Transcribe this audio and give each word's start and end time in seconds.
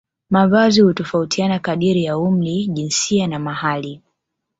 Mavazi 0.29 0.81
hutofautiana 0.81 1.59
kadiri 1.59 2.03
ya 2.03 2.17
umri 2.17 2.67
jinsia 2.67 3.27
na 3.27 3.39
mahali 3.39 4.01